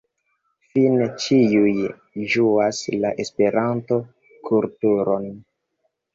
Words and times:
Fine 0.69 1.09
ĉiuj 1.25 1.73
ĝuas 2.37 2.81
la 3.05 3.13
Esperanto-kulturon. 3.25 5.31